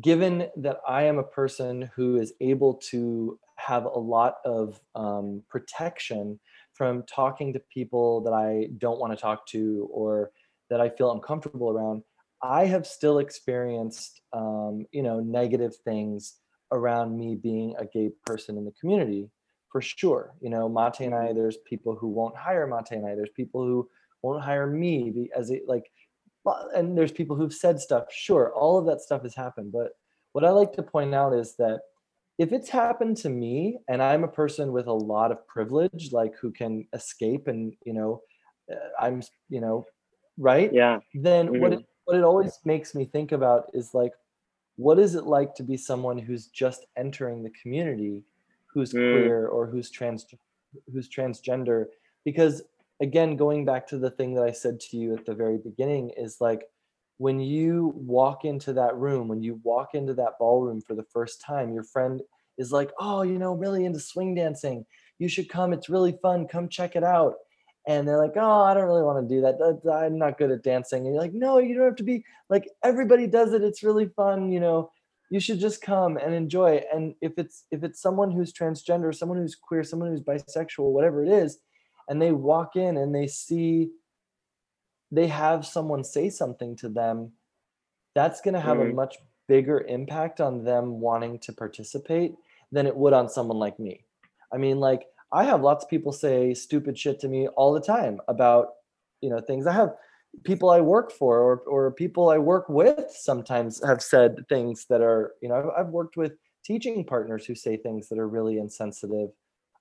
[0.00, 5.42] given that I am a person who is able to have a lot of um,
[5.50, 6.38] protection
[6.74, 10.30] from talking to people that I don't want to talk to or
[10.70, 12.04] that I feel uncomfortable around,
[12.40, 16.36] I have still experienced, um, you know, negative things
[16.70, 19.28] around me being a gay person in the community,
[19.72, 20.34] for sure.
[20.40, 23.16] You know, Mate and I, there's people who won't hire Mate and I.
[23.16, 23.88] There's people who
[24.22, 25.90] won't hire me as a like,
[26.74, 28.04] and there's people who've said stuff.
[28.10, 29.72] Sure, all of that stuff has happened.
[29.72, 29.92] But
[30.32, 31.80] what I like to point out is that
[32.38, 36.34] if it's happened to me, and I'm a person with a lot of privilege, like
[36.36, 38.22] who can escape, and you know,
[38.70, 39.86] uh, I'm, you know,
[40.36, 40.72] right?
[40.72, 41.00] Yeah.
[41.14, 41.58] Then Mhm.
[41.60, 44.12] what it, what it always makes me think about is like,
[44.76, 48.24] what is it like to be someone who's just entering the community,
[48.72, 49.10] who's Mm.
[49.10, 50.26] queer or who's trans,
[50.92, 51.86] who's transgender?
[52.24, 52.62] Because
[53.00, 56.10] again, going back to the thing that I said to you at the very beginning
[56.16, 56.64] is like,
[57.18, 61.40] when you walk into that room, when you walk into that ballroom for the first
[61.40, 62.22] time, your friend
[62.58, 64.86] is like, "Oh, you know, really into swing dancing.
[65.18, 65.72] You should come.
[65.72, 66.46] It's really fun.
[66.46, 67.34] Come check it out."
[67.88, 69.80] and they're like, "Oh, I don't really want to do that.
[69.90, 72.68] I'm not good at dancing." And you're like, "No, you don't have to be like
[72.84, 73.64] everybody does it.
[73.64, 74.90] It's really fun, you know.
[75.30, 79.38] You should just come and enjoy." And if it's if it's someone who's transgender, someone
[79.38, 81.58] who's queer, someone who's bisexual, whatever it is,
[82.08, 83.90] and they walk in and they see
[85.10, 87.32] they have someone say something to them,
[88.14, 88.94] that's going to have a Mhm.
[88.94, 89.18] much
[89.48, 92.34] bigger impact on them wanting to participate
[92.72, 94.04] than it would on someone like me.
[94.52, 97.80] I mean, like I have lots of people say stupid shit to me all the
[97.80, 98.74] time about,
[99.20, 99.66] you know, things.
[99.66, 99.94] I have
[100.44, 105.00] people I work for or or people I work with sometimes have said things that
[105.02, 108.58] are, you know, I've, I've worked with teaching partners who say things that are really
[108.58, 109.30] insensitive.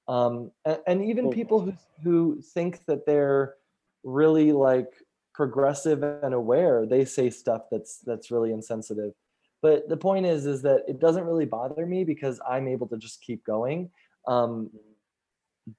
[0.08, 3.56] Um, and, and even people who who think that they're
[4.04, 4.93] really like
[5.34, 9.13] progressive and aware, they say stuff that's that's really insensitive.
[9.62, 12.98] But the point is, is that it doesn't really bother me because I'm able to
[12.98, 13.89] just keep going.
[14.28, 14.70] Um,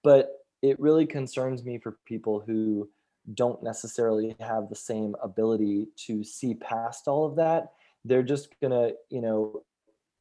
[0.02, 0.30] but
[0.62, 2.88] it really concerns me for people who
[3.34, 7.72] don't necessarily have the same ability to see past all of that
[8.04, 9.62] they're just gonna you know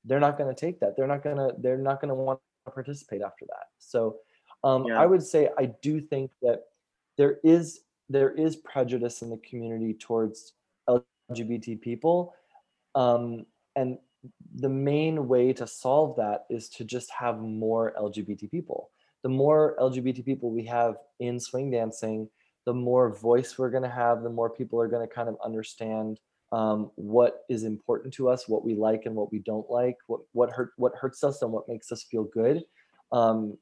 [0.05, 2.39] they're not gonna take that they're not gonna they're not gonna want
[2.73, 4.17] participate after that so
[4.63, 5.01] um, Yeah.
[5.01, 6.63] i would say i do think that
[7.17, 10.53] there is there is prejudice in the community towards
[10.89, 12.33] lgbt people
[12.95, 13.97] um, and
[14.55, 18.89] the main way to solve that is to just have more lgbt people
[19.23, 22.29] the more LGBT people we have in swing dancing,
[22.65, 25.37] the more voice we're going to have, the more people are going to kind of
[25.43, 26.19] understand
[26.51, 30.21] um, what is important to us, what we like and what we don't like, what
[30.31, 32.63] what hurt what hurts us and what makes us feel good.
[33.11, 33.57] Um,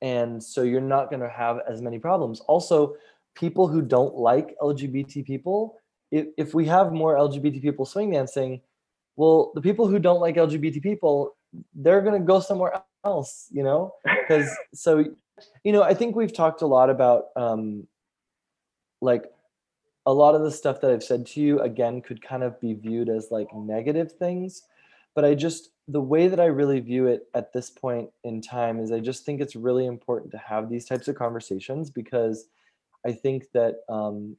[0.00, 2.40] and so you're not going to have as many problems.
[2.40, 2.94] Also,
[3.34, 5.76] people who don't like LGBT people,
[6.12, 8.60] if, if we have more LGBT people swing dancing,
[9.16, 11.36] well, the people who don't like LGBT people,
[11.74, 13.92] they're going to go somewhere else, you know?
[14.28, 15.04] because so
[15.64, 17.86] you know i think we've talked a lot about um
[19.00, 19.24] like
[20.08, 22.74] a lot of the stuff that i've said to you again could kind of be
[22.74, 24.62] viewed as like negative things
[25.14, 28.80] but i just the way that i really view it at this point in time
[28.80, 32.46] is i just think it's really important to have these types of conversations because
[33.06, 34.36] i think that um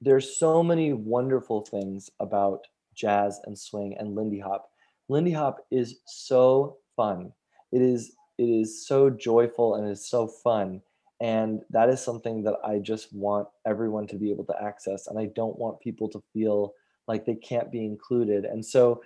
[0.00, 4.70] there's so many wonderful things about jazz and swing and lindy hop.
[5.08, 7.32] Lindy hop is so fun.
[7.72, 10.80] It is it is so joyful and it's so fun
[11.20, 15.18] and that is something that i just want everyone to be able to access and
[15.18, 16.74] i don't want people to feel
[17.10, 18.44] like they can't be included.
[18.44, 19.02] And so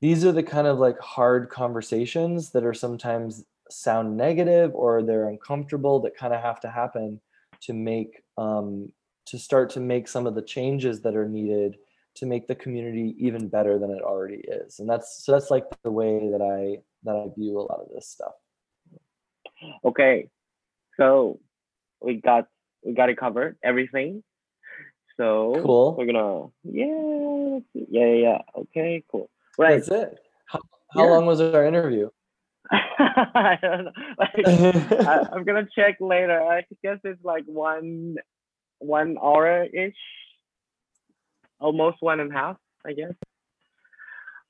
[0.00, 5.28] these are the kind of like hard conversations that are sometimes sound negative or they're
[5.28, 7.20] uncomfortable that kind of have to happen
[7.60, 8.90] to make um,
[9.26, 11.76] to start to make some of the changes that are needed
[12.14, 14.78] to make the community even better than it already is.
[14.78, 17.88] And that's so that's like the way that i that i view a lot of
[17.94, 18.32] this stuff.
[19.84, 20.28] Okay,
[20.96, 21.40] so
[22.00, 22.46] we got
[22.84, 24.22] we got it covered, everything.
[25.16, 25.94] So Cool.
[25.96, 28.38] We're gonna yeah yeah yeah yeah.
[28.54, 29.30] Okay, cool.
[29.58, 29.76] Right.
[29.76, 30.60] that's it how,
[30.92, 31.10] how Yeah.
[31.10, 32.10] long was our interview
[32.70, 33.92] I don't know.
[34.18, 34.46] Like,
[35.06, 36.40] I, I'm gonna check later.
[36.42, 38.16] I guess it's like one
[38.78, 39.94] one hour ish,
[41.60, 43.14] almost one and a half, I guess.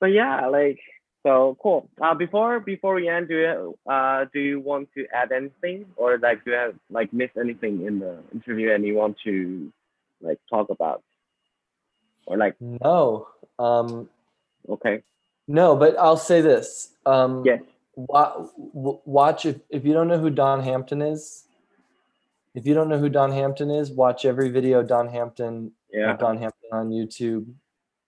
[0.01, 0.81] But yeah, like
[1.27, 1.89] so cool.
[2.01, 5.87] Uh, before before we end, do you uh do you want to add anything?
[5.97, 9.73] Or like do you have like miss anything in the interview and you want to
[10.21, 11.03] like talk about?
[12.27, 14.09] Or like no um
[14.69, 15.03] okay.
[15.47, 17.63] no but i'll say this um yes.
[17.95, 18.47] wa-
[19.05, 21.45] watch if, if you don't know who Dawn Hampton is
[22.55, 26.17] if you don't know who Dawn Hampton is watch every video Dawn Hampton yeah.
[26.17, 27.47] Dawn Hampton on youtube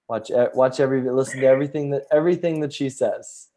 [0.09, 3.49] Watch watch every listen to everything that everything that she says.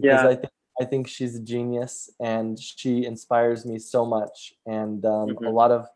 [0.00, 0.28] Because Yeah.
[0.30, 4.54] I think I think she's a genius and she inspires me so much.
[4.66, 5.54] And um, a Mhm.
[5.54, 5.86] lot of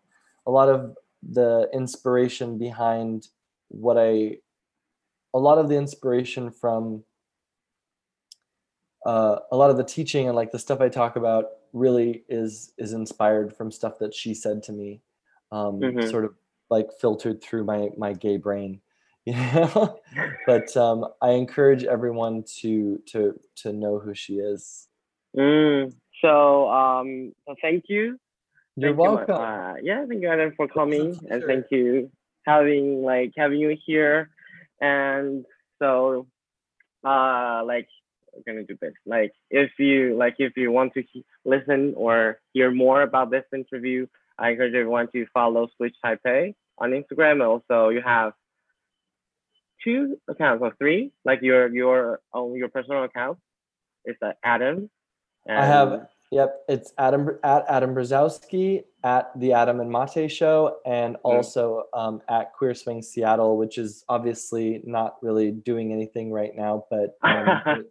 [0.46, 3.28] a lot of the inspiration behind
[3.68, 4.38] what I
[5.34, 7.04] a lot of the inspiration from
[9.06, 12.72] uh, a lot of the teaching and like the stuff I talk about really is
[12.76, 15.00] is inspired from stuff that she said to me,
[15.52, 16.10] um, Mhm.
[16.10, 16.34] sort of
[16.68, 18.80] like filtered through my my gay brain,
[19.26, 19.98] you know.
[20.46, 24.88] but um, I encourage everyone to to to know who she is.
[25.36, 25.92] Mm,
[26.22, 28.18] so um, so thank you.
[28.76, 29.34] You're Thank you, welcome.
[29.34, 32.10] uh, yeah, thank you, Adam, for coming, and thank you
[32.46, 34.30] having like having you here.
[34.80, 35.44] And
[35.78, 36.26] so,
[37.04, 37.88] uh, like
[38.34, 38.94] we're gonna do this.
[39.04, 43.44] Like, if you like, if you want to he- listen or hear more about this
[43.52, 44.06] interview,
[44.38, 47.32] I encourage everyone to follow Switch Taipei on Instagram.
[47.32, 48.32] And also, you have
[49.82, 53.38] two accounts or three, like your your own your personal account.
[54.04, 54.90] It's uh, Adam.
[55.48, 61.16] I have yep, it's Adam at Adam Brzezowski at the Adam and Mate Show, and
[61.22, 66.84] also um, at Queer Swing Seattle, which is obviously not really doing anything right now,
[66.90, 67.86] but um,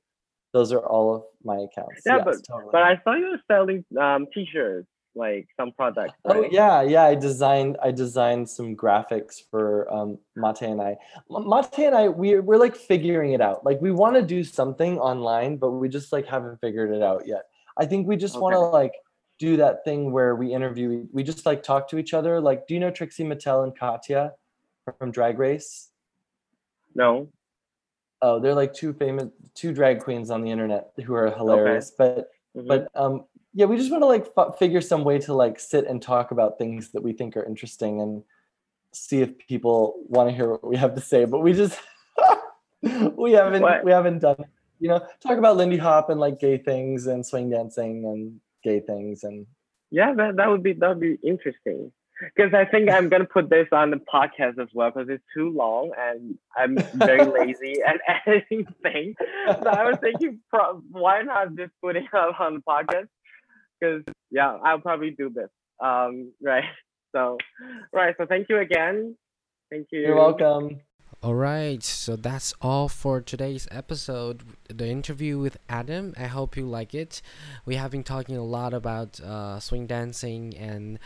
[0.53, 2.01] those are all of my accounts.
[2.05, 2.69] Yeah, yes, but- totally.
[2.71, 4.87] But I saw you selling um t-shirts,
[5.19, 6.13] like some products.
[6.25, 7.03] Oh yeah, yeah.
[7.03, 10.97] I designed I designed some graphics for um, Mate and I.
[11.29, 13.65] Mate and I we're we're like figuring it out.
[13.65, 17.27] Like we want to do something online, but we just like haven't figured it out
[17.27, 17.43] yet.
[17.77, 18.93] I think we just want to like
[19.37, 21.05] do that thing where we interview.
[21.11, 22.41] We just like talk to each other.
[22.41, 24.33] Like, do you know Trixie Mattel and Katya
[24.97, 25.89] from Drag Race?
[26.95, 27.29] No.
[28.21, 31.91] Oh, they're like two famous two drag queens on the internet who are hilarious.
[31.91, 32.67] But Mhm.
[32.67, 35.85] but um yeah we just want to like f- figure some way to like sit
[35.87, 38.23] and talk about things that we think are interesting and
[38.93, 41.79] see if people want to hear what we have to say but we just
[43.15, 43.83] we haven't What?
[43.83, 44.47] we haven't done it.
[44.79, 48.79] you know talk about lindy hop and like gay things and swing dancing and gay
[48.79, 49.45] things and
[49.91, 51.91] yeah, that that would be that would be interesting.
[52.35, 55.49] Because I think I'm gonna put this on the podcast as well because it's too
[55.49, 59.15] long and I'm very lazy at editing things.
[59.47, 60.39] So I was thinking,
[60.91, 63.07] why not just put it up on the podcast?
[63.79, 65.49] Because yeah, I'll probably do this.
[65.79, 66.63] Um, right.
[67.11, 67.39] So,
[67.91, 68.13] right.
[68.19, 69.17] So thank you again.
[69.71, 70.01] Thank you.
[70.01, 70.79] you're welcome
[71.21, 74.41] Alright, so that's all for today's episode.
[74.69, 76.13] The interview with Adam.
[76.17, 77.21] I hope you like it.
[77.65, 80.97] We have been talking a lot about uh, swing dancing and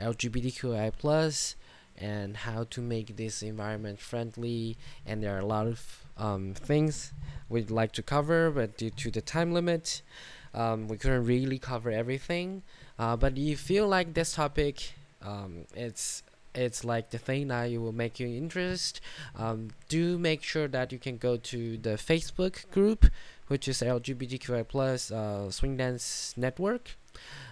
[0.00, 1.54] LGBTQI plus
[1.96, 4.76] and how to make this environment friendly.
[5.06, 7.12] And there are a lot of um, things
[7.48, 10.02] we'd like to cover, but due to the time limit,
[10.54, 12.62] um, we couldn't really cover everything.
[12.98, 14.92] Uh, but you feel like this topic,
[15.22, 16.22] um, it's
[16.54, 19.00] it's like the thing that you will make you interest
[19.36, 23.06] um, do make sure that you can go to the facebook group
[23.46, 26.96] which is lgbtqi plus uh, swing dance network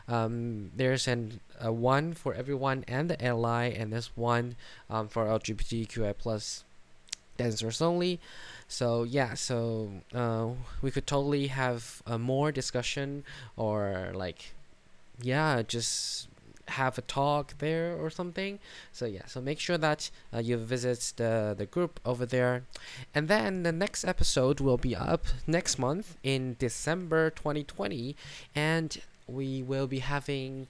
[0.08, 4.56] um, there's an one for everyone and the ally and there's one
[4.90, 6.64] um, for lgbtqi plus
[7.38, 8.20] dancers only
[8.68, 10.48] so yeah so uh,
[10.82, 13.24] we could totally have a more discussion
[13.56, 14.52] or like
[15.22, 16.28] yeah just
[16.68, 18.58] have a talk there or something.
[18.92, 22.64] So yeah so make sure that uh, you visit the the group over there.
[23.14, 28.16] And then the next episode will be up next month in december 2020
[28.54, 30.66] and we will be having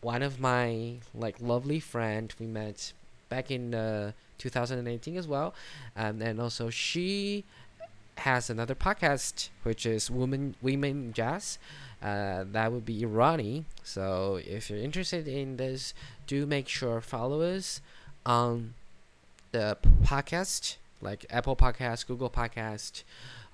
[0.00, 2.92] one of my like lovely friend we met
[3.28, 5.54] back in uh, 2018 as well
[5.96, 7.44] um, and also she
[8.18, 11.58] has another podcast which is women women jazz
[12.02, 13.64] uh, that would be Ronnie.
[13.82, 15.94] So if you're interested in this,
[16.26, 17.80] do make sure follow us
[18.24, 18.74] on
[19.52, 23.02] the podcast, like Apple Podcast, Google Podcast,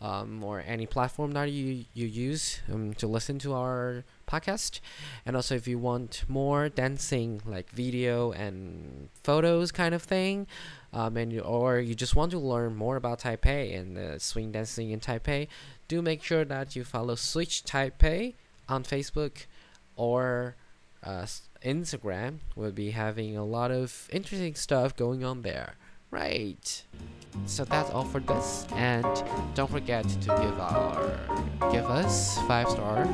[0.03, 4.81] um, or any platform that you you use um, to listen to our podcast.
[5.25, 10.49] And also, if you want more dancing, like video and photos kind of thing,
[10.93, 14.51] um, and you, or you just want to learn more about Taipei and uh, swing
[14.51, 15.47] dancing in Taipei,
[15.87, 18.35] do make sure that you follow Switch Taipei
[18.69, 19.47] on Facebook
[19.95, 20.57] or
[21.05, 21.27] uh,
[21.65, 22.41] Instagram.
[22.57, 25.77] We'll be having a lot of interesting stuff going on there.
[26.13, 26.85] Right.
[27.47, 29.07] So that's all for this, and
[29.55, 31.19] don't forget to give our
[31.73, 33.09] give us five stars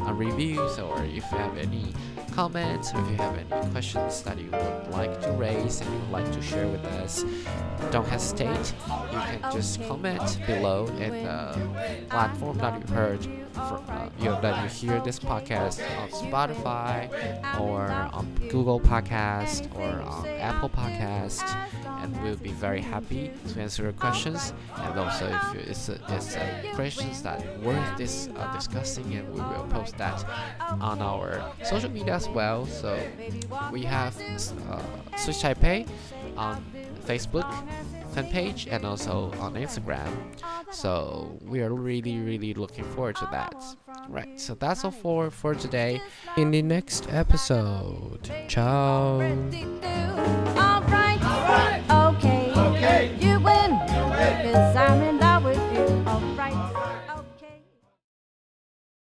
[0.00, 1.92] on reviews, or if you have any
[2.38, 5.98] comments or if you have any questions that you would like to raise and you
[5.98, 7.24] would like to share with us,
[7.90, 8.72] don't hesitate.
[9.10, 13.24] You can just comment below in the platform that you heard
[13.54, 17.10] for, uh, you know, that you hear this podcast on Spotify
[17.60, 21.42] or on Google Podcast or on Apple Podcast
[22.08, 24.52] and we'll be very happy to answer your questions.
[24.76, 29.40] And also, if it's a, it's a questions that worth this uh, discussing, and we
[29.40, 30.24] will post that
[30.80, 32.66] on our social media as well.
[32.66, 32.98] So
[33.72, 34.16] we have
[34.70, 34.80] uh,
[35.16, 35.88] Switch Taipei
[36.36, 36.64] on
[37.04, 37.48] Facebook
[38.14, 40.10] fan page and also on Instagram.
[40.70, 43.54] So we are really, really looking forward to that.
[44.08, 44.40] Right.
[44.40, 46.00] So that's all for for today.
[46.36, 49.20] In the next episode, ciao.
[54.28, 55.27] cause I'm in love.